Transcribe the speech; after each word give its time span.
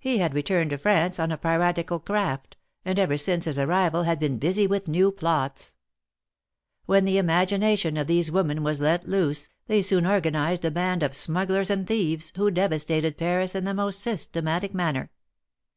He 0.00 0.18
had 0.18 0.34
returned 0.34 0.70
to 0.70 0.76
France 0.76 1.20
on 1.20 1.30
a 1.30 1.38
piratical 1.38 2.00
craft, 2.00 2.56
and 2.84 2.98
ever 2.98 3.16
since 3.16 3.44
his 3.44 3.60
arrival 3.60 4.02
had 4.02 4.18
been 4.18 4.38
busy 4.40 4.66
with 4.66 4.88
new 4.88 5.12
plots. 5.12 5.76
When 6.86 7.04
the 7.04 7.16
imagination 7.16 7.96
of 7.96 8.08
these 8.08 8.28
women 8.28 8.64
was 8.64 8.80
let 8.80 9.06
loose, 9.06 9.48
they 9.68 9.80
soon 9.80 10.04
organized 10.04 10.64
a 10.64 10.72
band 10.72 11.04
of 11.04 11.14
smugglers 11.14 11.70
and 11.70 11.86
thieves, 11.86 12.32
who 12.34 12.50
devastated 12.50 13.16
Paris 13.16 13.54
in 13.54 13.62
the 13.64 13.72
most 13.72 14.00
systematic 14.00 14.74
manner. 14.74 15.12